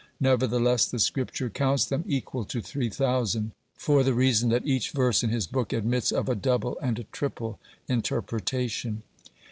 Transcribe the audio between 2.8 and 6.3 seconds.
thousand, for the reason that each verse in his book admits of